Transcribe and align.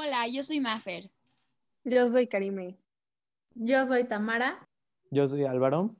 Hola, 0.00 0.28
yo 0.28 0.44
soy 0.44 0.60
Mafer. 0.60 1.10
Yo 1.82 2.08
soy 2.08 2.28
Karime. 2.28 2.78
Yo 3.56 3.84
soy 3.84 4.04
Tamara. 4.04 4.64
Yo 5.10 5.26
soy 5.26 5.44
Álvaro. 5.44 5.96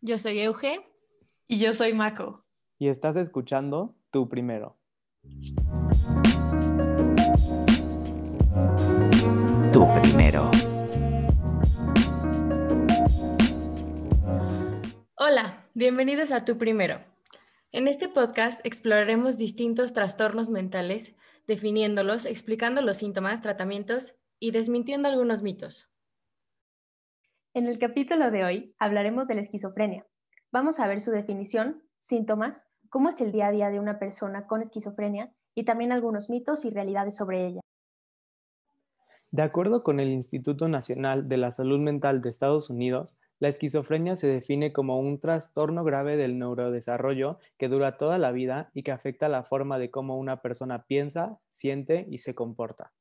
Yo 0.00 0.16
soy 0.16 0.40
Euge. 0.40 0.80
Y 1.46 1.58
yo 1.58 1.74
soy 1.74 1.92
Mako. 1.92 2.42
Y 2.78 2.88
estás 2.88 3.16
escuchando 3.16 3.94
Tú 4.10 4.30
Primero. 4.30 4.78
Tú 9.74 9.86
Primero. 10.00 10.50
Hola, 15.18 15.68
bienvenidos 15.74 16.32
a 16.32 16.46
Tu 16.46 16.56
Primero. 16.56 16.98
En 17.72 17.88
este 17.88 18.08
podcast 18.08 18.64
exploraremos 18.64 19.36
distintos 19.36 19.92
trastornos 19.92 20.48
mentales, 20.48 21.14
definiéndolos, 21.46 22.26
explicando 22.26 22.82
los 22.82 22.96
síntomas, 22.96 23.42
tratamientos 23.42 24.14
y 24.38 24.50
desmintiendo 24.50 25.08
algunos 25.08 25.42
mitos. 25.42 25.90
En 27.52 27.66
el 27.66 27.78
capítulo 27.78 28.30
de 28.30 28.44
hoy 28.44 28.74
hablaremos 28.78 29.28
de 29.28 29.36
la 29.36 29.42
esquizofrenia. 29.42 30.06
Vamos 30.50 30.80
a 30.80 30.86
ver 30.86 31.00
su 31.00 31.10
definición, 31.10 31.82
síntomas, 32.00 32.64
cómo 32.88 33.08
es 33.08 33.20
el 33.20 33.32
día 33.32 33.48
a 33.48 33.52
día 33.52 33.70
de 33.70 33.80
una 33.80 33.98
persona 33.98 34.46
con 34.46 34.62
esquizofrenia 34.62 35.32
y 35.54 35.64
también 35.64 35.92
algunos 35.92 36.30
mitos 36.30 36.64
y 36.64 36.70
realidades 36.70 37.16
sobre 37.16 37.46
ella. 37.46 37.60
De 39.30 39.42
acuerdo 39.42 39.82
con 39.82 39.98
el 39.98 40.10
Instituto 40.10 40.68
Nacional 40.68 41.28
de 41.28 41.36
la 41.36 41.50
Salud 41.50 41.80
Mental 41.80 42.20
de 42.20 42.30
Estados 42.30 42.70
Unidos, 42.70 43.16
la 43.40 43.48
esquizofrenia 43.48 44.14
se 44.14 44.28
define 44.28 44.72
como 44.72 44.98
un 44.98 45.20
trastorno 45.20 45.82
grave 45.82 46.16
del 46.16 46.38
neurodesarrollo 46.38 47.38
que 47.58 47.68
dura 47.68 47.96
toda 47.96 48.16
la 48.16 48.30
vida 48.30 48.70
y 48.74 48.84
que 48.84 48.92
afecta 48.92 49.28
la 49.28 49.42
forma 49.42 49.78
de 49.78 49.90
cómo 49.90 50.16
una 50.16 50.40
persona 50.40 50.86
piensa, 50.86 51.38
siente 51.48 52.06
y 52.08 52.18
se 52.18 52.34
comporta. 52.34 52.92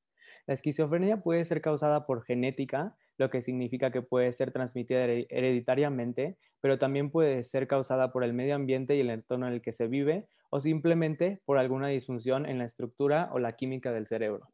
La 0.48 0.56
esquizofrenia 0.56 1.22
puede 1.22 1.46
ser 1.46 1.62
causada 1.62 2.06
por 2.06 2.23
genética, 2.23 2.98
lo 3.18 3.30
que 3.30 3.44
significa 3.44 3.92
que 3.92 4.02
puede 4.02 4.34
ser 4.34 4.52
transmitida 4.52 5.06
hereditariamente, 5.06 6.38
pero 6.62 6.80
también 6.80 7.12
puede 7.12 7.44
ser 7.44 7.68
causada 7.68 8.12
por 8.12 8.23
el 8.23 8.34
medio 8.34 8.56
ambiente 8.56 8.95
y 8.95 9.02
el 9.02 9.12
entorno 9.12 9.47
en 9.47 9.53
el 9.53 9.62
que 9.62 9.72
se 9.72 9.88
vive 9.88 10.28
o 10.50 10.59
simplemente 10.59 11.42
por 11.45 11.59
alguna 11.59 11.88
disfunción 11.90 12.47
en 12.47 12.58
la 12.58 12.66
estructura 12.66 13.30
o 13.34 13.40
la 13.40 13.56
química 13.56 13.92
del 13.92 14.08
cerebro. 14.08 14.50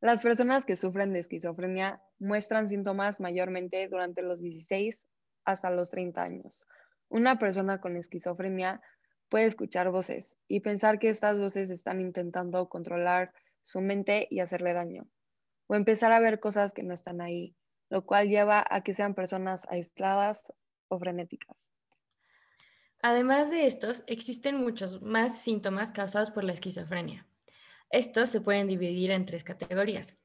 Las 0.00 0.22
personas 0.22 0.64
que 0.64 0.76
sufren 0.76 1.12
de 1.12 1.18
esquizofrenia 1.18 2.00
muestran 2.18 2.68
síntomas 2.68 3.20
mayormente 3.20 3.88
durante 3.88 4.22
los 4.22 4.40
16 4.40 5.08
hasta 5.46 5.70
los 5.70 5.90
30 5.90 6.22
años. 6.22 6.66
Una 7.08 7.38
persona 7.38 7.80
con 7.80 7.96
esquizofrenia 7.96 8.82
puede 9.28 9.46
escuchar 9.46 9.90
voces 9.90 10.36
y 10.46 10.60
pensar 10.60 10.98
que 10.98 11.08
estas 11.08 11.38
voces 11.38 11.70
están 11.70 12.00
intentando 12.00 12.68
controlar 12.68 13.32
su 13.62 13.80
mente 13.80 14.28
y 14.30 14.40
hacerle 14.40 14.72
daño, 14.74 15.08
o 15.66 15.74
empezar 15.74 16.12
a 16.12 16.20
ver 16.20 16.38
cosas 16.38 16.72
que 16.72 16.82
no 16.82 16.94
están 16.94 17.20
ahí, 17.20 17.56
lo 17.88 18.04
cual 18.04 18.28
lleva 18.28 18.64
a 18.68 18.82
que 18.82 18.94
sean 18.94 19.14
personas 19.14 19.66
aisladas 19.68 20.52
o 20.88 20.98
frenéticas. 20.98 21.72
Además 23.02 23.50
de 23.50 23.66
estos, 23.66 24.04
existen 24.06 24.60
muchos 24.60 25.02
más 25.02 25.38
síntomas 25.38 25.92
causados 25.92 26.30
por 26.30 26.44
la 26.44 26.52
esquizofrenia. 26.52 27.26
Estos 27.90 28.30
se 28.30 28.40
pueden 28.40 28.66
dividir 28.66 29.10
en 29.10 29.26
tres 29.26 29.44
categorías. 29.44 30.16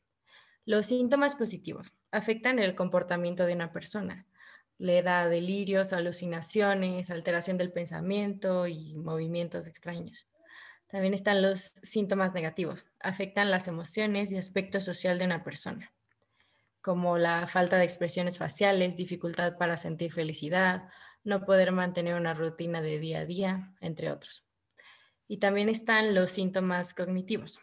Los 0.65 0.87
síntomas 0.87 1.35
positivos 1.35 1.93
afectan 2.11 2.59
el 2.59 2.75
comportamiento 2.75 3.45
de 3.45 3.53
una 3.53 3.71
persona. 3.71 4.27
Le 4.81 5.03
da 5.03 5.29
delirios, 5.29 5.93
alucinaciones, 5.93 7.11
alteración 7.11 7.55
del 7.59 7.71
pensamiento 7.71 8.65
y 8.65 8.97
movimientos 8.97 9.67
extraños. 9.67 10.25
También 10.87 11.13
están 11.13 11.43
los 11.43 11.59
síntomas 11.83 12.33
negativos. 12.33 12.87
Afectan 12.99 13.51
las 13.51 13.67
emociones 13.67 14.31
y 14.31 14.37
aspecto 14.37 14.81
social 14.81 15.19
de 15.19 15.25
una 15.25 15.43
persona, 15.43 15.93
como 16.81 17.19
la 17.19 17.45
falta 17.45 17.77
de 17.77 17.83
expresiones 17.83 18.39
faciales, 18.39 18.95
dificultad 18.95 19.55
para 19.59 19.77
sentir 19.77 20.13
felicidad, 20.13 20.89
no 21.23 21.45
poder 21.45 21.71
mantener 21.71 22.15
una 22.15 22.33
rutina 22.33 22.81
de 22.81 22.97
día 22.97 23.19
a 23.19 23.25
día, 23.25 23.75
entre 23.81 24.11
otros. 24.11 24.45
Y 25.27 25.37
también 25.37 25.69
están 25.69 26.15
los 26.15 26.31
síntomas 26.31 26.95
cognitivos. 26.95 27.59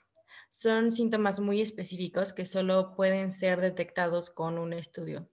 Son 0.50 0.92
síntomas 0.92 1.40
muy 1.40 1.62
específicos 1.62 2.32
que 2.32 2.46
solo 2.46 2.94
pueden 2.94 3.32
ser 3.32 3.60
detectados 3.60 4.30
con 4.30 4.56
un 4.56 4.72
estudio. 4.72 5.28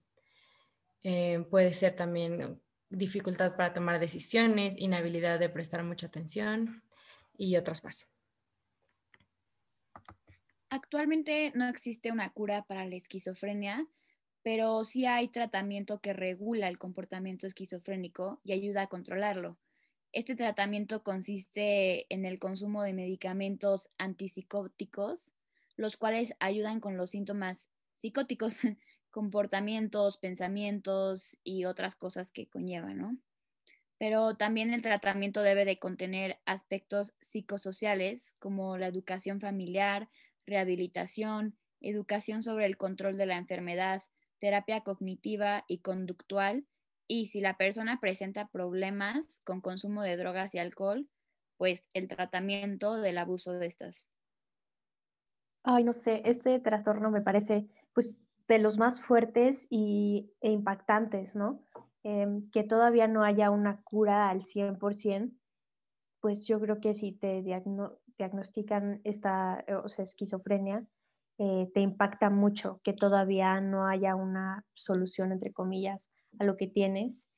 Eh, 1.08 1.46
puede 1.48 1.72
ser 1.72 1.94
también 1.94 2.60
dificultad 2.90 3.54
para 3.54 3.72
tomar 3.72 4.00
decisiones, 4.00 4.74
inhabilidad 4.76 5.38
de 5.38 5.48
prestar 5.48 5.84
mucha 5.84 6.08
atención 6.08 6.82
y 7.38 7.54
otras 7.54 7.84
más. 7.84 8.08
Actualmente 10.68 11.52
no 11.54 11.68
existe 11.68 12.10
una 12.10 12.30
cura 12.30 12.64
para 12.64 12.86
la 12.86 12.96
esquizofrenia, 12.96 13.86
pero 14.42 14.82
sí 14.82 15.06
hay 15.06 15.28
tratamiento 15.28 16.00
que 16.00 16.12
regula 16.12 16.66
el 16.66 16.76
comportamiento 16.76 17.46
esquizofrénico 17.46 18.40
y 18.42 18.50
ayuda 18.50 18.82
a 18.82 18.88
controlarlo. 18.88 19.60
Este 20.10 20.34
tratamiento 20.34 21.04
consiste 21.04 22.12
en 22.12 22.24
el 22.24 22.40
consumo 22.40 22.82
de 22.82 22.94
medicamentos 22.94 23.90
antipsicóticos, 23.96 25.32
los 25.76 25.96
cuales 25.96 26.34
ayudan 26.40 26.80
con 26.80 26.96
los 26.96 27.10
síntomas 27.10 27.70
psicóticos, 27.94 28.58
comportamientos, 29.16 30.18
pensamientos 30.18 31.38
y 31.42 31.64
otras 31.64 31.96
cosas 31.96 32.32
que 32.32 32.50
conllevan, 32.50 32.98
¿no? 32.98 33.16
Pero 33.96 34.36
también 34.36 34.74
el 34.74 34.82
tratamiento 34.82 35.40
debe 35.40 35.64
de 35.64 35.78
contener 35.78 36.38
aspectos 36.44 37.14
psicosociales 37.22 38.36
como 38.38 38.76
la 38.76 38.88
educación 38.88 39.40
familiar, 39.40 40.10
rehabilitación, 40.44 41.56
educación 41.80 42.42
sobre 42.42 42.66
el 42.66 42.76
control 42.76 43.16
de 43.16 43.24
la 43.24 43.38
enfermedad, 43.38 44.02
terapia 44.38 44.82
cognitiva 44.82 45.64
y 45.66 45.78
conductual 45.78 46.66
y 47.08 47.28
si 47.28 47.40
la 47.40 47.56
persona 47.56 48.00
presenta 48.00 48.48
problemas 48.48 49.40
con 49.44 49.62
consumo 49.62 50.02
de 50.02 50.18
drogas 50.18 50.54
y 50.54 50.58
alcohol, 50.58 51.08
pues 51.56 51.88
el 51.94 52.06
tratamiento 52.08 52.96
del 52.96 53.16
abuso 53.16 53.54
de 53.54 53.66
estas. 53.66 54.10
Ay, 55.62 55.84
no 55.84 55.94
sé, 55.94 56.20
este 56.26 56.60
trastorno 56.60 57.10
me 57.10 57.22
parece 57.22 57.66
pues 57.94 58.18
de 58.48 58.58
los 58.58 58.78
más 58.78 59.00
fuertes 59.00 59.66
y, 59.70 60.32
e 60.40 60.50
impactantes, 60.50 61.34
¿no? 61.34 61.62
Em, 62.02 62.50
que 62.50 62.62
todavía 62.62 63.08
no 63.08 63.24
haya 63.24 63.50
una 63.50 63.82
cura 63.82 64.30
al 64.30 64.44
100%, 64.44 65.32
pues 66.20 66.46
yo 66.46 66.60
creo 66.60 66.80
que 66.80 66.94
si 66.94 67.12
te 67.12 67.42
diagnostican 67.42 69.00
esta 69.04 69.64
sea, 69.86 70.04
esquizofrenia, 70.04 70.86
eh, 71.38 71.68
te 71.74 71.80
impacta 71.80 72.30
mucho 72.30 72.80
que 72.82 72.92
todavía 72.92 73.60
no 73.60 73.86
haya 73.86 74.14
una 74.14 74.64
solución, 74.74 75.32
entre 75.32 75.52
comillas, 75.52 76.08
a 76.38 76.44
lo 76.44 76.56
que 76.56 76.66
tienes. 76.66 77.28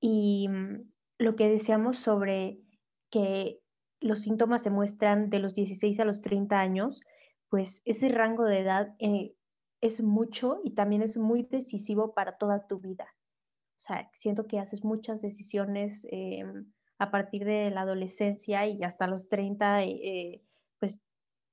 Y 0.00 0.48
mm, 0.48 0.90
lo 1.18 1.36
que 1.36 1.48
decíamos 1.48 1.98
sobre 1.98 2.58
que 3.10 3.60
los 4.00 4.20
síntomas 4.20 4.62
se 4.62 4.70
muestran 4.70 5.30
de 5.30 5.38
los 5.38 5.54
16 5.54 6.00
a 6.00 6.04
los 6.04 6.22
30 6.22 6.58
años, 6.58 7.02
pues 7.48 7.82
ese 7.84 8.08
rango 8.08 8.44
de 8.44 8.60
edad 8.60 8.94
eh, 8.98 9.34
es 9.82 10.00
mucho 10.00 10.60
y 10.64 10.70
también 10.70 11.02
es 11.02 11.18
muy 11.18 11.42
decisivo 11.42 12.14
para 12.14 12.38
toda 12.38 12.66
tu 12.66 12.78
vida. 12.78 13.14
O 13.76 13.80
sea, 13.80 14.08
siento 14.14 14.46
que 14.46 14.60
haces 14.60 14.84
muchas 14.84 15.20
decisiones 15.20 16.06
em, 16.10 16.72
a 16.98 17.10
partir 17.10 17.44
de 17.44 17.70
la 17.70 17.82
adolescencia 17.82 18.66
y 18.66 18.82
hasta 18.84 19.08
los 19.08 19.28
30, 19.28 19.82
eh, 19.82 20.40
pues 20.78 21.00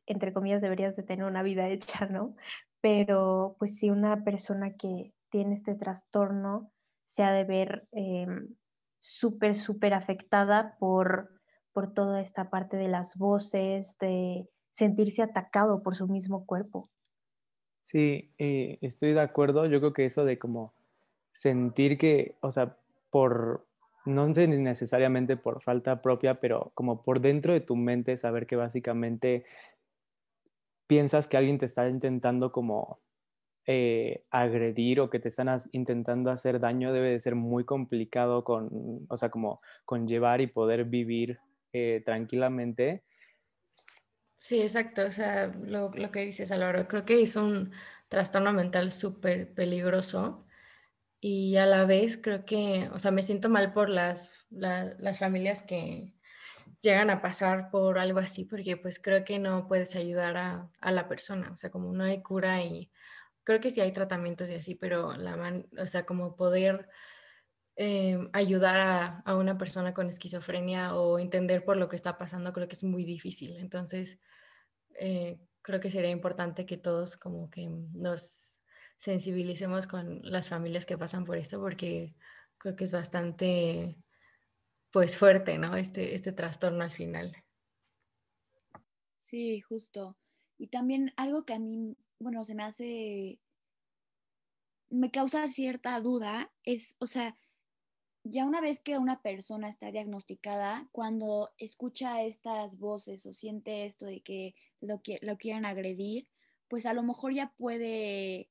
entre 0.06 0.32
comillas 0.32 0.62
deberías 0.62 0.96
de 0.96 1.04
tener 1.04 1.26
una 1.26 1.44
vida 1.44 1.68
hecha, 1.70 2.06
¿no? 2.06 2.36
Pero 2.82 3.56
pues 3.60 3.78
si 3.78 3.90
una 3.90 4.24
persona 4.24 4.76
que 4.78 5.12
tiene 5.30 5.56
este 5.56 5.76
trastorno 5.76 6.72
se 7.08 7.24
ha 7.24 7.32
de 7.32 7.44
ver 7.44 7.88
em, 7.92 8.56
súper, 9.00 9.56
súper 9.56 9.96
afectada 9.96 10.78
por, 10.78 11.42
por 11.74 11.94
toda 11.94 12.22
esta 12.22 12.52
parte 12.52 12.78
de 12.78 12.90
las 12.90 13.18
voces, 13.18 13.98
de 13.98 14.48
sentirse 14.72 15.24
atacado 15.24 15.82
por 15.82 15.96
su 15.96 16.08
mismo 16.08 16.46
cuerpo. 16.46 16.92
Sí, 17.92 18.30
eh, 18.38 18.78
estoy 18.82 19.14
de 19.14 19.22
acuerdo. 19.22 19.66
Yo 19.66 19.80
creo 19.80 19.94
que 19.94 20.06
eso 20.06 20.24
de 20.24 20.38
como 20.38 20.74
sentir 21.34 21.98
que, 21.98 22.36
o 22.40 22.52
sea, 22.52 22.78
por, 23.10 23.66
no 24.06 24.32
sé 24.36 24.48
necesariamente 24.48 25.38
por 25.38 25.64
falta 25.64 26.00
propia, 26.04 26.40
pero 26.40 26.72
como 26.76 27.02
por 27.04 27.20
dentro 27.20 27.52
de 27.54 27.62
tu 27.62 27.76
mente, 27.76 28.16
saber 28.16 28.46
que 28.46 28.56
básicamente 28.56 29.44
piensas 30.86 31.28
que 31.28 31.38
alguien 31.38 31.58
te 31.58 31.66
está 31.66 31.88
intentando 31.90 32.52
como 32.52 33.00
eh, 33.68 34.26
agredir 34.32 35.00
o 35.02 35.10
que 35.10 35.20
te 35.20 35.30
están 35.30 35.60
intentando 35.72 36.32
hacer 36.32 36.60
daño 36.60 36.94
debe 36.94 37.12
de 37.12 37.20
ser 37.20 37.36
muy 37.36 37.66
complicado 37.66 38.44
con, 38.44 39.08
o 39.10 39.18
sea, 39.18 39.30
como 39.32 39.62
conllevar 39.86 40.42
y 40.42 40.48
poder 40.48 40.86
vivir 40.86 41.40
eh, 41.74 42.04
tranquilamente. 42.06 43.04
Sí, 44.40 44.62
exacto. 44.62 45.06
O 45.06 45.12
sea, 45.12 45.48
lo, 45.48 45.92
lo 45.94 46.12
que 46.12 46.22
dices, 46.22 46.52
Álvaro, 46.52 46.88
creo 46.88 47.06
que 47.06 47.22
es 47.22 47.36
un 47.36 47.72
trastorno 48.08 48.54
mental 48.54 48.92
súper 48.92 49.54
peligroso 49.54 50.46
y 51.22 51.58
a 51.58 51.66
la 51.66 51.86
vez 51.86 52.18
creo 52.18 52.46
que, 52.46 52.90
o 52.94 53.00
sea, 53.00 53.12
me 53.12 53.24
siento 53.24 53.50
mal 53.50 53.74
por 53.74 53.90
las, 53.90 54.34
las 54.50 55.20
familias 55.20 55.64
que, 55.64 56.14
llegan 56.82 57.10
a 57.10 57.22
pasar 57.22 57.70
por 57.72 58.00
algo 58.00 58.20
así, 58.20 58.46
porque 58.46 58.78
pues 58.78 59.00
creo 59.00 59.26
que 59.26 59.40
no 59.40 59.68
puedes 59.68 59.96
ayudar 59.96 60.38
a, 60.38 60.72
a 60.80 60.92
la 60.92 61.08
persona, 61.08 61.52
o 61.52 61.58
sea, 61.58 61.70
como 61.72 61.92
no 61.94 62.04
hay 62.04 62.22
cura 62.22 62.64
y 62.64 62.92
creo 63.44 63.60
que 63.60 63.72
sí 63.72 63.82
hay 63.82 63.92
tratamientos 63.92 64.50
y 64.50 64.56
así, 64.56 64.76
pero 64.76 65.16
la 65.18 65.36
man, 65.36 65.68
o 65.78 65.86
sea, 65.88 66.06
como 66.06 66.36
poder 66.36 66.90
eh, 67.82 68.20
ayudar 68.34 68.78
a, 68.78 69.20
a, 69.20 69.38
una 69.38 69.58
persona 69.58 69.94
con 69.94 70.10
esquizofrenia 70.10 70.96
o 70.96 71.18
entender 71.18 71.64
por 71.64 71.78
lo 71.78 71.88
que 71.88 71.96
está 71.96 72.18
pasando, 72.18 72.52
creo 72.52 72.68
que 72.68 72.76
es 72.76 72.84
muy 72.84 73.06
difícil. 73.06 73.56
Entonces, 73.56 74.20
eh, 75.00 75.40
creo 75.62 75.80
que 75.80 75.90
sería 75.90 76.12
importante 76.12 76.66
que 76.66 76.76
todos 76.76 77.16
como 77.16 77.50
que 77.50 77.70
nos 77.70 78.60
sensibilicemos 78.98 79.88
con 79.88 80.20
las 80.24 80.50
familias 80.50 80.86
que 80.86 80.98
pasan 80.98 81.24
por 81.24 81.38
esto, 81.38 81.62
porque 81.62 82.18
creo 82.58 82.76
que 82.76 82.84
es 82.84 82.92
bastante, 82.92 83.96
pues, 84.92 85.18
fuerte, 85.18 85.58
¿no? 85.58 85.78
Este, 85.78 86.16
este 86.16 86.34
trastorno 86.34 86.84
al 86.84 86.92
final. 86.92 87.34
Sí, 89.16 89.62
justo. 89.62 90.18
Y 90.58 90.68
también 90.68 91.14
algo 91.16 91.46
que 91.46 91.54
a 91.54 91.60
mí, 91.60 91.96
bueno, 92.20 92.44
se 92.44 92.56
me 92.56 92.64
hace, 92.64 93.40
me 94.90 95.12
causa 95.12 95.48
cierta 95.48 95.98
duda, 96.02 96.52
es, 96.66 96.98
o 97.00 97.08
sea, 97.08 97.38
ya 98.24 98.46
una 98.46 98.62
vez 98.62 98.80
que 98.80 98.98
una 98.98 99.22
persona 99.22 99.70
está 99.70 99.92
diagnosticada, 99.92 100.88
cuando 100.92 101.50
escucha 101.58 102.24
estas 102.24 102.78
voces 102.78 103.26
o 103.26 103.34
siente 103.34 103.86
esto 103.86 104.06
de 104.06 104.22
que 104.22 104.56
lo, 104.82 105.02
quieren 105.38 105.66
agredir, 105.66 106.28
pues 106.68 106.86
a 106.86 106.94
lo 106.94 107.04
mejor 107.04 107.34
ya 107.34 107.54
puede 107.58 108.50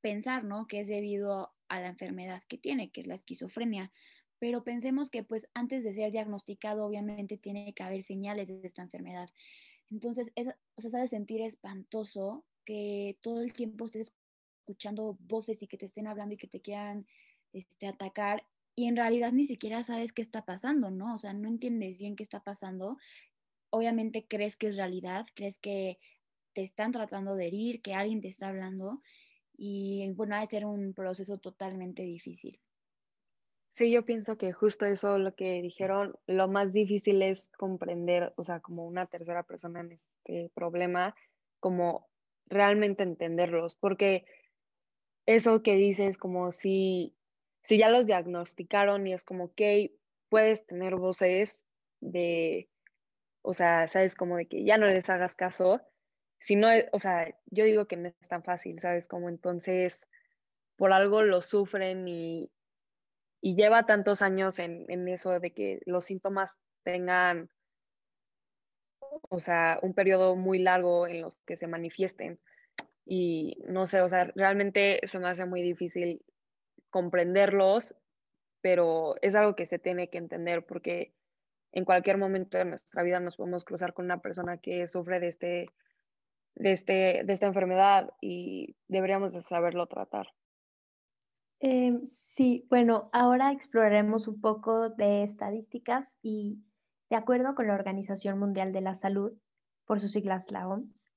pensar, 0.00 0.44
¿no? 0.44 0.66
Que 0.66 0.80
es 0.80 0.88
debido 0.88 1.52
a 1.68 1.80
la 1.80 1.88
enfermedad 1.88 2.42
que 2.48 2.58
tiene, 2.58 2.90
que 2.90 3.00
es 3.00 3.06
la 3.06 3.14
esquizofrenia. 3.14 3.92
Pero 4.38 4.64
pensemos 4.64 5.10
que 5.10 5.22
pues 5.22 5.48
antes 5.54 5.84
de 5.84 5.92
ser 5.92 6.10
diagnosticado, 6.10 6.84
obviamente 6.84 7.36
tiene 7.36 7.72
que 7.74 7.82
haber 7.82 8.02
señales 8.02 8.48
de 8.48 8.66
esta 8.66 8.82
enfermedad. 8.82 9.30
Entonces, 9.90 10.32
es, 10.34 10.48
o 10.76 10.80
sea, 10.82 10.90
se 10.90 11.08
sentir 11.08 11.42
espantoso 11.42 12.44
que 12.64 13.18
todo 13.22 13.42
el 13.42 13.52
tiempo 13.52 13.84
estés 13.84 14.14
escuchando 14.60 15.16
voces 15.20 15.62
y 15.62 15.66
que 15.66 15.78
te 15.78 15.86
estén 15.86 16.06
hablando 16.06 16.34
y 16.34 16.38
que 16.38 16.46
te 16.46 16.60
quieran 16.60 17.06
este, 17.52 17.86
atacar 17.86 18.44
y 18.74 18.86
en 18.86 18.96
realidad 18.96 19.32
ni 19.32 19.44
siquiera 19.44 19.82
sabes 19.82 20.12
qué 20.12 20.22
está 20.22 20.44
pasando, 20.44 20.90
¿no? 20.90 21.14
O 21.14 21.18
sea, 21.18 21.32
no 21.32 21.48
entiendes 21.48 21.98
bien 21.98 22.16
qué 22.16 22.22
está 22.22 22.40
pasando. 22.40 22.96
Obviamente 23.70 24.26
crees 24.26 24.56
que 24.56 24.68
es 24.68 24.76
realidad, 24.76 25.26
crees 25.34 25.58
que 25.58 25.98
te 26.54 26.62
están 26.62 26.92
tratando 26.92 27.36
de 27.36 27.46
herir, 27.46 27.82
que 27.82 27.94
alguien 27.94 28.20
te 28.20 28.28
está 28.28 28.48
hablando 28.48 29.00
y 29.56 30.10
bueno, 30.12 30.36
ha 30.36 30.40
de 30.40 30.46
ser 30.46 30.64
un 30.64 30.94
proceso 30.94 31.38
totalmente 31.38 32.02
difícil. 32.02 32.60
Sí, 33.72 33.92
yo 33.92 34.04
pienso 34.04 34.36
que 34.36 34.52
justo 34.52 34.86
eso, 34.86 35.18
lo 35.18 35.34
que 35.34 35.62
dijeron, 35.62 36.16
lo 36.26 36.48
más 36.48 36.72
difícil 36.72 37.22
es 37.22 37.48
comprender, 37.48 38.32
o 38.36 38.44
sea, 38.44 38.60
como 38.60 38.86
una 38.86 39.06
tercera 39.06 39.42
persona 39.44 39.80
en 39.80 39.92
este 39.92 40.50
problema, 40.54 41.14
como 41.60 42.08
realmente 42.46 43.02
entenderlos, 43.02 43.76
porque 43.76 44.24
eso 45.26 45.62
que 45.62 45.76
dices, 45.76 46.18
como 46.18 46.52
si 46.52 47.14
si 47.62 47.78
ya 47.78 47.88
los 47.88 48.06
diagnosticaron 48.06 49.06
y 49.06 49.14
es 49.14 49.24
como, 49.24 49.44
ok, 49.44 49.60
puedes 50.28 50.66
tener 50.66 50.96
voces 50.96 51.66
de, 52.00 52.68
o 53.42 53.54
sea, 53.54 53.88
sabes, 53.88 54.14
como 54.14 54.36
de 54.36 54.46
que 54.46 54.64
ya 54.64 54.78
no 54.78 54.86
les 54.86 55.10
hagas 55.10 55.34
caso, 55.34 55.82
si 56.38 56.56
no, 56.56 56.68
o 56.92 56.98
sea, 56.98 57.36
yo 57.46 57.64
digo 57.64 57.86
que 57.86 57.96
no 57.96 58.08
es 58.08 58.28
tan 58.28 58.42
fácil, 58.42 58.80
¿sabes? 58.80 59.06
Como 59.06 59.28
entonces, 59.28 60.08
por 60.76 60.92
algo 60.92 61.22
lo 61.22 61.42
sufren 61.42 62.08
y, 62.08 62.50
y 63.42 63.56
lleva 63.56 63.84
tantos 63.84 64.22
años 64.22 64.58
en, 64.58 64.86
en 64.88 65.06
eso 65.08 65.38
de 65.38 65.52
que 65.52 65.80
los 65.84 66.06
síntomas 66.06 66.58
tengan, 66.82 67.50
o 69.28 69.38
sea, 69.38 69.78
un 69.82 69.92
periodo 69.92 70.34
muy 70.34 70.58
largo 70.58 71.06
en 71.06 71.20
los 71.20 71.38
que 71.40 71.56
se 71.56 71.66
manifiesten. 71.66 72.40
Y 73.04 73.58
no 73.66 73.86
sé, 73.86 74.00
o 74.00 74.08
sea, 74.08 74.24
realmente 74.34 75.00
se 75.06 75.18
me 75.18 75.28
hace 75.28 75.44
muy 75.44 75.62
difícil 75.62 76.22
comprenderlos, 76.90 77.94
pero 78.60 79.14
es 79.22 79.34
algo 79.34 79.56
que 79.56 79.66
se 79.66 79.78
tiene 79.78 80.10
que 80.10 80.18
entender 80.18 80.66
porque 80.66 81.14
en 81.72 81.84
cualquier 81.84 82.18
momento 82.18 82.58
de 82.58 82.64
nuestra 82.64 83.02
vida 83.02 83.20
nos 83.20 83.36
podemos 83.36 83.64
cruzar 83.64 83.94
con 83.94 84.04
una 84.04 84.20
persona 84.20 84.58
que 84.58 84.86
sufre 84.88 85.20
de, 85.20 85.28
este, 85.28 85.66
de, 86.56 86.72
este, 86.72 87.22
de 87.24 87.32
esta 87.32 87.46
enfermedad 87.46 88.12
y 88.20 88.76
deberíamos 88.88 89.34
de 89.34 89.42
saberlo 89.42 89.86
tratar. 89.86 90.28
Eh, 91.60 92.00
sí, 92.06 92.66
bueno, 92.70 93.10
ahora 93.12 93.52
exploraremos 93.52 94.28
un 94.28 94.40
poco 94.40 94.88
de 94.88 95.22
estadísticas 95.22 96.18
y 96.22 96.58
de 97.10 97.16
acuerdo 97.16 97.54
con 97.54 97.66
la 97.66 97.74
Organización 97.74 98.38
Mundial 98.38 98.72
de 98.72 98.80
la 98.80 98.94
Salud, 98.94 99.32
por 99.84 100.00
sus 100.00 100.12
siglas 100.12 100.50
la 100.50 100.68
OMS, 100.68 101.09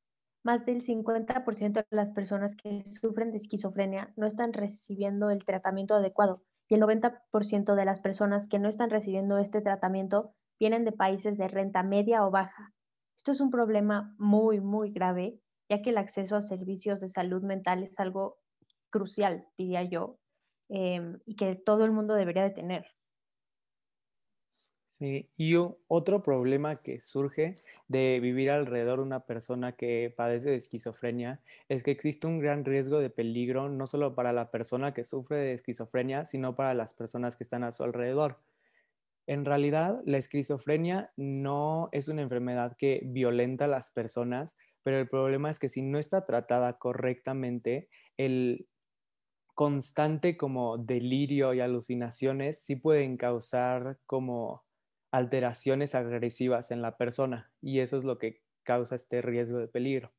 más 0.44 0.66
del 0.66 0.82
50% 0.82 1.74
de 1.74 1.86
las 1.90 2.12
personas 2.12 2.56
que 2.56 2.84
sufren 2.86 3.32
de 3.32 3.38
esquizofrenia 3.38 4.14
no 4.16 4.28
están 4.28 4.54
recibiendo 4.54 5.30
el 5.30 5.46
tratamiento 5.46 5.96
adecuado 5.96 6.44
y 6.70 6.76
el 6.76 6.82
90% 6.82 7.76
de 7.76 7.86
las 7.86 8.00
personas 8.02 8.48
que 8.48 8.60
no 8.60 8.70
están 8.70 8.90
recibiendo 8.90 9.38
este 9.38 9.62
tratamiento 9.62 10.34
vienen 10.60 10.86
de 10.86 10.92
países 10.92 11.38
de 11.38 11.48
renta 11.48 11.84
media 11.84 12.26
o 12.26 12.32
baja. 12.32 12.74
Esto 13.18 13.32
es 13.32 13.42
un 13.42 13.52
problema 13.52 14.16
muy, 14.18 14.60
muy 14.60 14.92
grave, 14.92 15.40
ya 15.70 15.82
que 15.82 15.92
el 15.92 15.98
acceso 15.98 16.36
a 16.36 16.42
servicios 16.42 17.00
de 17.00 17.10
salud 17.10 17.42
mental 17.44 17.84
es 17.84 18.00
algo 18.00 18.38
crucial, 18.90 19.48
diría 19.58 19.84
yo, 19.84 20.20
em, 20.70 21.20
y 21.26 21.36
que 21.36 21.56
todo 21.56 21.86
el 21.86 21.92
mundo 21.92 22.14
debería 22.16 22.44
de 22.44 22.52
tener. 22.52 22.86
Y 25.06 25.56
otro 25.90 26.24
problema 26.24 26.82
que 26.82 27.02
surge 27.02 27.58
de 27.90 28.22
vivir 28.22 28.50
alrededor 28.50 29.00
de 29.00 29.04
una 29.04 29.26
persona 29.26 29.74
que 29.74 30.14
padece 30.16 30.52
de 30.52 30.56
esquizofrenia 30.56 31.42
es 31.68 31.84
que 31.84 31.92
existe 31.92 32.26
un 32.26 32.40
gran 32.40 32.64
riesgo 32.64 33.00
de 33.00 33.10
peligro 33.10 33.68
no 33.68 33.86
solo 33.86 34.16
para 34.16 34.32
la 34.32 34.50
persona 34.50 34.94
que 34.94 35.04
sufre 35.04 35.38
de 35.38 35.54
esquizofrenia, 35.54 36.24
sino 36.24 36.56
para 36.56 36.74
las 36.74 36.94
personas 36.94 37.36
que 37.36 37.44
están 37.44 37.66
a 37.66 37.74
su 37.74 37.84
alrededor. 37.84 38.40
En 39.28 39.44
realidad, 39.44 40.02
la 40.06 40.20
esquizofrenia 40.20 41.12
no 41.18 41.90
es 41.92 42.08
una 42.08 42.22
enfermedad 42.22 42.78
que 42.78 43.02
violenta 43.04 43.66
a 43.66 43.70
las 43.70 43.92
personas, 43.92 44.56
pero 44.84 45.00
el 45.00 45.10
problema 45.10 45.50
es 45.50 45.60
que 45.60 45.68
si 45.68 45.82
no 45.82 46.00
está 46.00 46.26
tratada 46.26 46.78
correctamente, 46.78 47.90
el 48.16 48.70
constante 49.54 50.38
como 50.38 50.78
delirio 50.78 51.54
y 51.54 51.60
alucinaciones 51.60 52.64
sí 52.64 52.78
pueden 52.78 53.18
causar 53.18 54.00
como 54.06 54.64
alteraciones 55.14 55.94
agresivas 55.94 56.72
en 56.72 56.82
la 56.82 56.98
persona 56.98 57.54
y 57.62 57.82
eso 57.82 57.98
es 57.98 58.04
lo 58.04 58.18
que 58.18 58.42
causa 58.64 58.96
este 58.96 59.22
riesgo 59.22 59.60
de 59.60 59.68
peligro. 59.68 60.12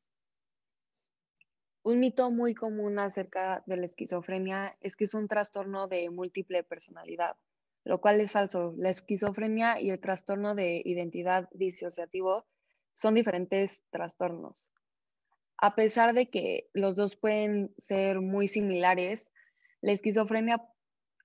Un 1.83 1.99
mito 1.99 2.31
muy 2.31 2.55
común 2.55 2.97
acerca 2.97 3.61
de 3.67 3.75
la 3.75 3.87
esquizofrenia 3.87 4.77
es 4.79 4.95
que 4.95 5.03
es 5.03 5.13
un 5.13 5.27
trastorno 5.27 5.89
de 5.89 6.09
múltiple 6.09 6.63
personalidad, 6.63 7.35
lo 7.83 7.99
cual 7.99 8.21
es 8.21 8.31
falso. 8.31 8.73
La 8.77 8.89
esquizofrenia 8.89 9.81
y 9.81 9.89
el 9.89 9.99
trastorno 9.99 10.55
de 10.55 10.81
identidad 10.85 11.49
disociativo 11.51 12.45
son 12.93 13.15
diferentes 13.15 13.83
trastornos. 13.89 14.71
A 15.57 15.75
pesar 15.75 16.13
de 16.13 16.29
que 16.29 16.69
los 16.71 16.95
dos 16.95 17.17
pueden 17.17 17.75
ser 17.77 18.21
muy 18.21 18.47
similares, 18.47 19.29
la 19.81 19.91
esquizofrenia 19.91 20.65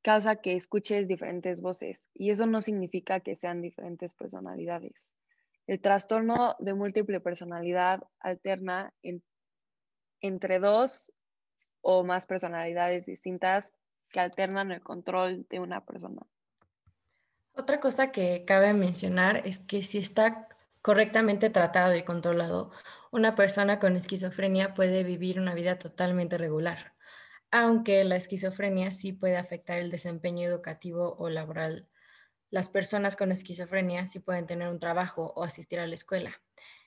causa 0.03 0.37
que 0.37 0.57
escuches 0.57 1.07
diferentes 1.07 1.61
voces 1.61 2.07
y 2.15 2.31
eso 2.31 2.47
no 2.47 2.63
significa 2.63 3.21
que 3.21 3.37
sean 3.37 3.61
diferentes 3.61 4.15
personalidades. 4.15 5.15
El 5.67 5.81
trastorno 5.81 6.57
de 6.59 6.75
múltiple 6.75 7.21
personalidad 7.21 8.03
alterna 8.19 8.93
entre 10.21 10.59
dos 10.59 11.13
o 11.83 12.05
más 12.05 12.27
personalidades 12.27 13.07
distintas 13.07 13.73
que 14.11 14.21
alternan 14.21 14.73
el 14.73 14.83
control 14.83 15.47
de 15.49 15.61
una 15.61 15.85
persona. 15.85 16.23
Otra 17.55 17.81
cosa 17.81 18.11
que 18.11 18.45
cabe 18.45 18.73
mencionar 18.73 19.47
es 19.47 19.59
que 19.59 19.83
si 19.83 19.99
está 19.99 20.49
correctamente 20.83 21.51
tratado 21.51 21.95
y 21.95 22.05
controlado, 22.05 22.73
una 23.13 23.35
persona 23.35 23.79
con 23.79 23.97
esquizofrenia 23.97 24.75
puede 24.75 25.05
vivir 25.05 25.39
una 25.39 25.55
vida 25.55 25.79
totalmente 25.79 26.39
regular 26.39 26.95
aunque 27.51 28.05
la 28.05 28.17
esquizofrenia 28.17 28.91
sí 28.91 29.13
puede 29.13 29.37
afectar 29.37 29.79
el 29.79 29.91
desempeño 29.91 30.49
educativo 30.49 31.17
o 31.19 31.29
laboral. 31.29 31.89
Las 32.51 32.69
personas 32.69 33.17
con 33.17 33.33
esquizofrenia 33.33 34.07
sí 34.07 34.21
pueden 34.21 34.47
tener 34.47 34.69
un 34.69 34.79
trabajo 34.79 35.33
o 35.37 35.45
asistir 35.45 35.81
a 35.81 35.87
la 35.87 35.95
escuela. 35.95 36.41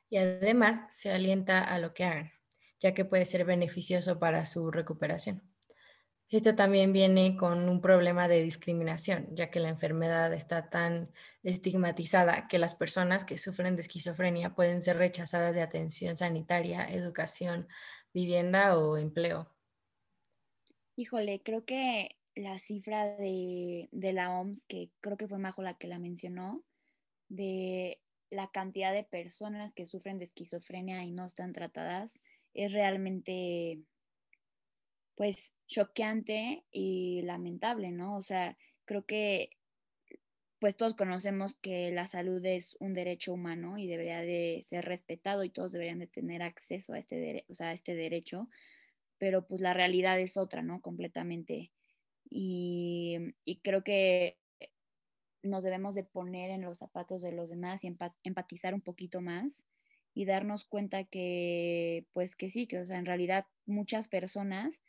Y 0.09 0.17
además 0.17 0.81
se 0.89 1.11
alienta 1.11 1.63
a 1.63 1.79
lo 1.79 1.93
que 1.93 2.05
hagan, 2.05 2.31
ya 2.79 2.93
que 2.93 3.05
puede 3.05 3.25
ser 3.25 3.45
beneficioso 3.45 4.19
para 4.19 4.45
su 4.45 4.71
recuperación. 4.71 5.41
Esto 6.29 6.55
también 6.55 6.93
viene 6.93 7.37
con 7.37 7.69
un 7.69 7.79
problema 7.79 8.27
de 8.27 8.41
discriminación, 8.41 9.27
ya 9.35 9.51
que 9.51 9.59
la 9.59 9.69
enfermedad 9.69 10.33
está 10.33 10.69
tan 10.69 11.11
estigmatizada 11.43 12.47
que 12.47 12.57
las 12.57 12.73
personas 12.73 13.23
que 13.23 13.37
sufren 13.37 13.75
de 13.75 13.83
esquizofrenia 13.83 14.55
pueden 14.55 14.81
ser 14.81 14.97
rechazadas 14.97 15.53
de 15.53 15.61
atención 15.61 16.15
sanitaria, 16.15 16.87
educación, 16.89 17.67
vivienda 18.13 18.77
o 18.79 18.97
empleo. 18.97 19.53
Híjole, 20.95 21.41
creo 21.41 21.65
que 21.65 22.17
la 22.35 22.57
cifra 22.59 23.07
de, 23.15 23.89
la 23.91 24.31
OMS, 24.31 24.65
que 24.67 24.91
creo 25.01 25.17
que 25.17 25.27
fue 25.27 25.39
Majo 25.39 25.61
la 25.63 25.75
que 25.75 25.87
la 25.87 25.99
mencionó, 25.99 26.63
de 27.29 27.99
la 28.29 28.51
cantidad 28.51 28.93
de 28.93 29.03
personas 29.03 29.73
que 29.73 29.87
sufren 29.87 30.19
de 30.19 30.25
esquizofrenia 30.25 31.03
y 31.03 31.11
no 31.11 31.25
están 31.25 31.53
tratadas 31.53 32.21
es 32.53 32.71
realmente 32.71 33.79
pues 35.15 35.53
choqueante 35.67 36.63
y 36.71 37.21
lamentable, 37.23 37.91
¿no? 37.91 38.17
O 38.17 38.21
sea, 38.21 38.57
creo 38.85 39.05
que 39.05 39.57
pues 40.59 40.77
todos 40.77 40.95
conocemos 40.95 41.55
que 41.55 41.91
la 41.91 42.07
salud 42.07 42.43
es 42.45 42.77
un 42.79 42.93
derecho 42.93 43.33
humano 43.33 43.77
y 43.77 43.87
debería 43.87 44.21
de 44.21 44.61
ser 44.63 44.85
respetado 44.85 45.43
y 45.43 45.49
todos 45.49 45.71
deberían 45.71 45.99
de 45.99 46.07
tener 46.07 46.41
acceso 46.41 46.93
a 46.93 46.99
este, 46.99 47.45
este 47.49 47.95
derecho, 47.95 48.47
pero 49.23 49.47
pues 49.47 49.61
la 49.61 49.73
realidad 49.73 50.19
es 50.19 50.35
otra, 50.35 50.61
¿no? 50.63 50.81
Completamente. 50.81 51.71
Y, 52.29 53.17
y 53.45 53.61
creo 53.61 53.81
que 53.81 54.37
nos 55.43 55.63
debemos 55.63 55.95
de 55.95 56.03
poner 56.03 56.49
en 56.49 56.63
los 56.63 56.79
zapatos 56.79 57.21
de 57.21 57.31
los 57.31 57.49
demás 57.49 57.85
y 57.85 57.95
empatizar 58.23 58.73
un 58.73 58.81
poquito 58.81 59.21
más 59.21 59.63
y 60.13 60.25
darnos 60.25 60.65
cuenta 60.65 61.05
que, 61.05 62.05
pues 62.11 62.35
que 62.35 62.49
sí, 62.49 62.67
que 62.67 62.79
o 62.79 62.85
sea, 62.85 62.99
en 62.99 63.05
realidad 63.05 63.45
muchas 63.65 64.09
personas 64.09 64.81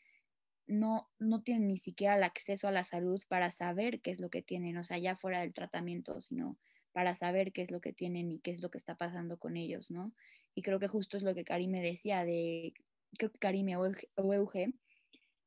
no, 0.67 1.09
no 1.21 1.45
tienen 1.45 1.69
ni 1.69 1.76
siquiera 1.76 2.17
el 2.17 2.25
acceso 2.25 2.67
a 2.67 2.73
la 2.73 2.83
salud 2.83 3.23
para 3.29 3.53
saber 3.53 4.00
qué 4.00 4.11
es 4.11 4.19
lo 4.19 4.31
que 4.31 4.43
tienen, 4.43 4.76
o 4.79 4.83
sea, 4.83 4.99
ya 4.99 5.14
fuera 5.14 5.43
del 5.43 5.55
tratamiento, 5.55 6.21
sino 6.23 6.59
para 6.91 7.14
saber 7.14 7.53
qué 7.53 7.62
es 7.62 7.71
lo 7.71 7.81
que 7.81 7.93
tienen 7.93 8.33
y 8.33 8.41
qué 8.41 8.50
es 8.50 8.61
lo 8.61 8.73
que 8.73 8.79
está 8.79 8.97
pasando 8.97 9.38
con 9.38 9.57
ellos, 9.57 9.93
¿no? 9.93 10.12
Y 10.57 10.62
creo 10.62 10.81
que 10.81 10.88
justo 10.88 11.17
es 11.17 11.23
lo 11.23 11.37
que 11.37 11.45
Karim 11.45 11.71
me 11.71 11.81
decía 11.81 12.25
de, 12.25 12.75
creo 13.18 13.30
que 13.30 13.38
Karim 13.38 13.68
o 13.76 14.33
Euge, 14.35 14.75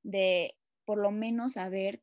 de 0.04 0.56
por 0.86 0.98
lo 1.00 1.12
menos 1.12 1.54
saber 1.54 2.02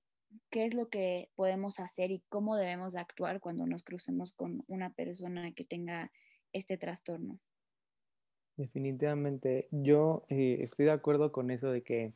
qué 0.51 0.67
es 0.67 0.75
lo 0.75 0.89
que 0.89 1.31
podemos 1.35 1.81
hacer 1.81 2.11
y 2.11 2.23
cómo 2.29 2.57
debemos 2.57 2.97
actuar 2.97 3.41
cuando 3.41 3.67
nos 3.67 3.83
crucemos 3.83 4.33
con 4.33 4.65
una 4.67 4.93
persona 4.93 5.53
que 5.53 5.65
tenga 5.65 6.11
este 6.53 6.77
trastorno. 6.77 7.39
Definitivamente, 8.57 9.69
yo 9.73 10.27
eh, 10.29 10.59
estoy 10.61 10.87
de 10.87 10.93
acuerdo 10.93 11.33
con 11.33 11.51
eso 11.51 11.71
de 11.71 11.83
que 11.83 12.13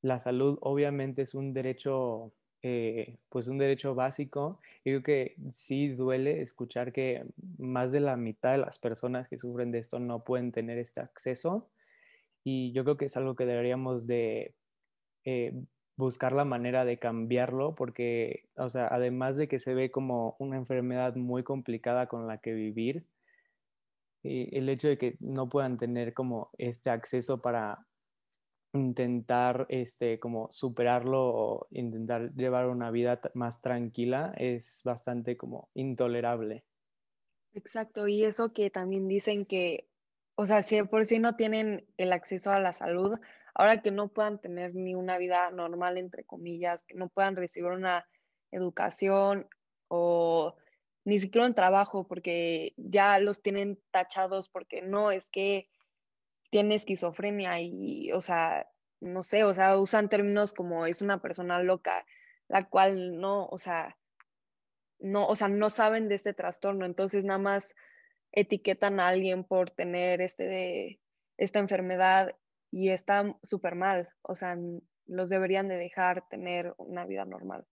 la 0.00 0.18
salud 0.18 0.58
obviamente 0.62 1.22
es 1.22 1.34
un 1.34 1.52
derecho, 1.52 2.32
eh, 2.62 3.18
pues 3.28 3.48
un 3.48 3.58
derecho 3.58 3.94
básico. 3.94 4.60
Y 4.84 4.90
creo 4.90 5.02
que 5.02 5.36
sí 5.50 5.88
duele 5.88 6.40
escuchar 6.40 6.92
que 6.92 7.26
más 7.58 7.92
de 7.92 8.00
la 8.00 8.16
mitad 8.16 8.52
de 8.52 8.58
las 8.58 8.78
personas 8.78 9.28
que 9.28 9.36
sufren 9.36 9.70
de 9.70 9.78
esto 9.78 9.98
no 9.98 10.24
pueden 10.24 10.52
tener 10.52 10.78
este 10.78 11.00
acceso. 11.00 11.68
Y 12.48 12.70
yo 12.70 12.84
creo 12.84 12.96
que 12.96 13.06
es 13.06 13.16
algo 13.16 13.34
que 13.34 13.44
deberíamos 13.44 14.06
de 14.06 14.54
eh, 15.24 15.52
buscar 15.96 16.32
la 16.32 16.44
manera 16.44 16.84
de 16.84 16.96
cambiarlo 16.96 17.74
porque, 17.74 18.44
o 18.56 18.68
sea, 18.68 18.86
además 18.86 19.36
de 19.36 19.48
que 19.48 19.58
se 19.58 19.74
ve 19.74 19.90
como 19.90 20.36
una 20.38 20.56
enfermedad 20.56 21.16
muy 21.16 21.42
complicada 21.42 22.06
con 22.06 22.28
la 22.28 22.38
que 22.38 22.52
vivir, 22.52 23.04
eh, 24.22 24.50
el 24.52 24.68
hecho 24.68 24.86
de 24.86 24.96
que 24.96 25.16
no 25.18 25.48
puedan 25.48 25.76
tener 25.76 26.14
como 26.14 26.50
este 26.56 26.88
acceso 26.90 27.42
para 27.42 27.84
intentar 28.72 29.66
este 29.68 30.20
como 30.20 30.48
superarlo 30.52 31.24
o 31.24 31.66
intentar 31.72 32.32
llevar 32.36 32.68
una 32.68 32.92
vida 32.92 33.20
más 33.34 33.60
tranquila 33.60 34.32
es 34.36 34.82
bastante 34.84 35.36
como 35.36 35.68
intolerable. 35.74 36.62
Exacto, 37.54 38.06
y 38.06 38.22
eso 38.22 38.52
que 38.52 38.70
también 38.70 39.08
dicen 39.08 39.46
que, 39.46 39.88
o 40.36 40.46
sea, 40.46 40.62
si 40.62 40.82
por 40.82 41.06
sí 41.06 41.18
no 41.18 41.34
tienen 41.34 41.86
el 41.96 42.12
acceso 42.12 42.52
a 42.52 42.60
la 42.60 42.72
salud, 42.72 43.18
ahora 43.54 43.80
que 43.80 43.90
no 43.90 44.08
puedan 44.08 44.38
tener 44.38 44.74
ni 44.74 44.94
una 44.94 45.16
vida 45.18 45.50
normal, 45.50 45.96
entre 45.96 46.24
comillas, 46.24 46.82
que 46.84 46.94
no 46.94 47.08
puedan 47.08 47.36
recibir 47.36 47.70
una 47.70 48.06
educación 48.52 49.48
o 49.88 50.54
ni 51.04 51.18
siquiera 51.18 51.46
un 51.46 51.54
trabajo 51.54 52.06
porque 52.06 52.74
ya 52.76 53.18
los 53.18 53.40
tienen 53.40 53.80
tachados 53.90 54.48
porque 54.50 54.82
no, 54.82 55.10
es 55.10 55.30
que 55.30 55.70
tiene 56.50 56.74
esquizofrenia 56.74 57.58
y, 57.60 58.12
o 58.12 58.20
sea, 58.20 58.68
no 59.00 59.22
sé, 59.22 59.44
o 59.44 59.54
sea, 59.54 59.78
usan 59.78 60.10
términos 60.10 60.52
como 60.52 60.84
es 60.84 61.00
una 61.00 61.22
persona 61.22 61.62
loca, 61.62 62.04
la 62.48 62.68
cual 62.68 63.18
no, 63.18 63.46
o 63.46 63.56
sea, 63.56 63.96
no, 64.98 65.26
o 65.26 65.34
sea, 65.34 65.48
no 65.48 65.70
saben 65.70 66.08
de 66.08 66.14
este 66.14 66.34
trastorno, 66.34 66.84
entonces 66.84 67.24
nada 67.24 67.38
más 67.38 67.74
etiquetan 68.36 69.00
a 69.00 69.08
alguien 69.08 69.42
por 69.42 69.70
tener 69.70 70.20
este 70.20 70.44
de, 70.44 71.00
esta 71.36 71.58
enfermedad 71.58 72.36
y 72.70 72.90
está 72.90 73.36
súper 73.42 73.74
mal, 73.74 74.08
o 74.22 74.34
sea, 74.34 74.56
los 75.06 75.28
deberían 75.28 75.68
de 75.68 75.76
dejar 75.76 76.28
tener 76.28 76.74
una 76.78 77.06
vida 77.06 77.24
normal. 77.24 77.66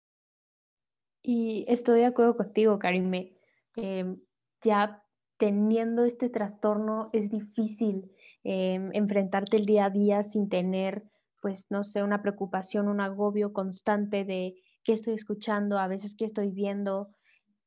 Y 1.23 1.65
estoy 1.69 2.01
de 2.01 2.07
acuerdo 2.07 2.37
contigo, 2.37 2.79
Karime. 2.79 3.37
Em, 3.77 4.21
ya 4.63 5.05
teniendo 5.37 6.05
este 6.05 6.29
trastorno 6.29 7.09
es 7.13 7.31
difícil 7.31 8.11
em, 8.43 8.91
enfrentarte 8.95 9.57
el 9.57 9.67
día 9.67 9.87
a 9.87 9.91
día 9.91 10.23
sin 10.23 10.49
tener, 10.49 11.05
pues, 11.41 11.67
no 11.71 11.85
sé, 11.85 12.03
una 12.03 12.23
preocupación, 12.23 12.89
un 12.89 13.01
agobio 13.01 13.53
constante 13.53 14.25
de 14.25 14.57
qué 14.83 14.95
estoy 14.95 15.15
escuchando, 15.15 15.79
a 15.79 15.89
veces 15.89 16.15
qué 16.17 16.25
estoy 16.25 16.51
viendo. 16.51 17.15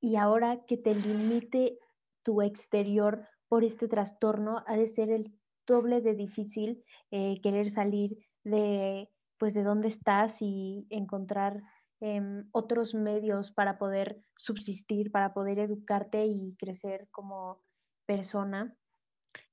Y 0.01 0.15
ahora 0.17 0.65
que 0.67 0.77
te 0.77 0.93
limite 0.95 1.77
tu 2.23 2.41
exterior 2.41 3.27
por 3.47 3.63
este 3.63 3.87
trastorno, 3.87 4.63
ha 4.65 4.75
de 4.75 4.87
ser 4.87 5.11
el 5.11 5.33
doble 5.67 6.01
de 6.01 6.15
difícil 6.15 6.83
eh, 7.11 7.39
querer 7.41 7.69
salir 7.69 8.17
de, 8.43 9.09
pues, 9.37 9.53
de 9.53 9.63
dónde 9.63 9.87
estás 9.87 10.41
y 10.41 10.87
encontrar 10.89 11.61
em, 12.01 12.47
otros 12.51 12.95
medios 12.95 13.51
para 13.51 13.77
poder 13.77 14.21
subsistir, 14.37 15.11
para 15.11 15.33
poder 15.33 15.59
educarte 15.59 16.25
y 16.25 16.55
crecer 16.57 17.07
como 17.11 17.61
persona. 18.05 18.75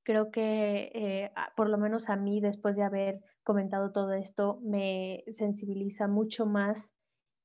Creo 0.03 0.31
que 0.31 0.91
eh, 0.95 1.31
por 1.57 1.69
lo 1.69 1.79
menos 1.79 2.09
a 2.09 2.17
mí, 2.17 2.41
después 2.41 2.75
de 2.77 2.83
haber 2.83 3.21
comentado 3.45 3.93
todo 3.93 4.13
esto, 4.13 4.61
me 4.63 5.25
sensibiliza 5.33 6.09
mucho 6.09 6.47
más 6.47 6.93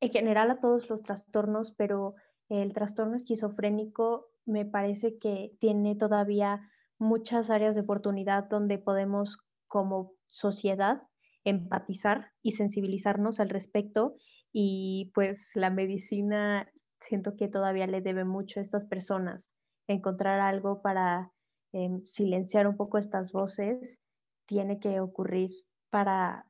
en 0.01 0.09
general 0.09 0.51
a 0.51 0.59
todos 0.59 0.89
los 0.89 1.03
trastornos, 1.03 1.73
pero 1.73 2.15
el 2.49 2.73
trastorno 2.73 3.15
esquizofrénico 3.15 4.27
me 4.45 4.65
parece 4.65 5.17
que 5.17 5.55
tiene 5.59 5.95
todavía 5.95 6.69
muchas 6.97 7.49
áreas 7.49 7.75
de 7.75 7.81
oportunidad 7.81 8.45
donde 8.45 8.77
podemos 8.77 9.39
como 9.67 10.13
sociedad 10.27 11.03
empatizar 11.43 12.31
y 12.41 12.53
sensibilizarnos 12.53 13.39
al 13.39 13.49
respecto. 13.49 14.15
Y 14.51 15.11
pues 15.13 15.51
la 15.55 15.69
medicina 15.69 16.71
siento 16.99 17.35
que 17.35 17.47
todavía 17.47 17.87
le 17.87 18.01
debe 18.01 18.25
mucho 18.25 18.59
a 18.59 18.63
estas 18.63 18.85
personas 18.85 19.51
encontrar 19.87 20.39
algo 20.39 20.81
para 20.81 21.31
em, 21.71 22.03
silenciar 22.05 22.67
un 22.67 22.75
poco 22.77 22.97
estas 22.97 23.31
voces 23.31 23.99
tiene 24.47 24.79
que 24.79 24.99
ocurrir 24.99 25.51
para 25.89 26.47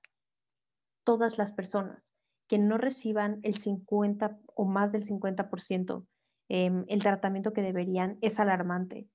todas 1.04 1.38
las 1.38 1.52
personas 1.52 2.12
que 2.48 2.58
no 2.58 2.78
reciban 2.78 3.40
el 3.44 3.58
50 3.58 4.40
o 4.56 4.66
más 4.66 4.92
del 4.92 5.04
50% 5.04 6.06
eh, 6.50 6.72
el 6.88 7.02
tratamiento 7.02 7.54
que 7.54 7.62
deberían 7.62 8.18
es 8.22 8.40
alarmante. 8.40 9.08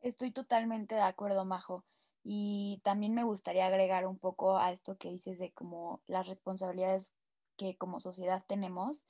Estoy 0.00 0.30
totalmente 0.30 0.94
de 0.94 1.02
acuerdo, 1.02 1.44
Majo. 1.44 1.84
Y 2.24 2.80
también 2.84 3.14
me 3.14 3.24
gustaría 3.24 3.66
agregar 3.66 4.06
un 4.06 4.18
poco 4.18 4.58
a 4.58 4.70
esto 4.70 4.96
que 4.98 5.10
dices 5.10 5.38
de 5.38 5.52
como 5.52 6.02
las 6.06 6.26
responsabilidades 6.26 7.12
que 7.56 7.76
como 7.76 8.00
sociedad 8.00 8.44
tenemos, 8.46 9.04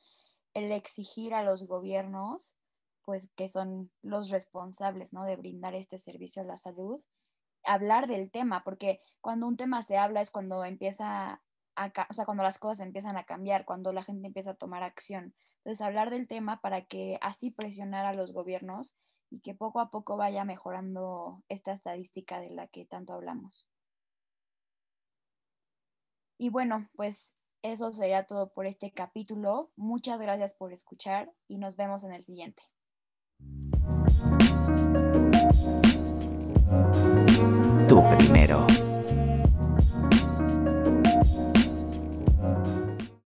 el 0.55 0.73
exigir 0.73 1.35
a 1.35 1.43
los 1.43 1.67
gobiernos, 1.67 2.57
pues 3.05 3.31
que 3.37 3.49
son 3.49 3.91
los 4.03 4.31
responsables, 4.31 5.13
¿no? 5.13 5.25
De 5.25 5.37
brindar 5.37 5.75
este 5.75 5.99
servicio 5.99 6.43
a 6.43 6.47
la 6.47 6.57
salud, 6.57 7.01
hablar 7.65 8.07
del 8.07 8.31
tema, 8.31 8.65
porque 8.65 9.01
cuando 9.21 9.47
un 9.47 9.57
tema 9.57 9.83
se 9.83 9.97
habla 9.97 10.21
es 10.21 10.31
cuando 10.31 10.65
empieza 10.65 11.41
a, 11.77 11.93
o 12.11 12.15
sea, 12.15 12.25
cuando 12.25 12.43
las 12.43 12.59
cosas 12.59 12.81
empiezan 12.81 13.17
a 13.17 13.25
cambiar, 13.25 13.65
cuando 13.65 13.93
la 13.93 14.03
gente 14.03 14.27
empieza 14.27 14.53
a 14.53 14.57
tomar 14.57 14.83
acción. 14.83 15.35
Entonces, 15.59 15.85
hablar 15.85 16.11
del 16.11 16.29
tema 16.29 16.61
para 16.61 16.87
que 16.87 17.19
así 17.21 17.51
presionar 17.51 18.07
a 18.07 18.15
los 18.15 18.33
gobiernos 18.33 18.95
y 19.31 19.41
que 19.41 19.55
poco 19.55 19.81
a 19.81 19.91
poco 19.91 20.17
vaya 20.17 20.45
mejorando 20.45 21.43
esta 21.49 21.73
estadística 21.73 22.41
de 22.41 22.51
la 22.51 22.69
que 22.69 22.87
tanto 22.87 23.13
hablamos. 23.13 23.69
Y 26.39 26.51
bueno, 26.51 26.89
pues 26.95 27.35
eso 27.63 27.93
sería 27.93 28.25
todo 28.25 28.53
por 28.53 28.67
este 28.67 28.93
capítulo. 28.93 29.71
Muchas 29.77 30.21
gracias 30.21 30.55
por 30.55 30.73
escuchar 30.73 31.33
y 31.49 31.59
nos 31.59 31.77
vemos 31.77 32.05
en 32.05 32.13
el 32.13 32.25
siguiente. 32.25 32.63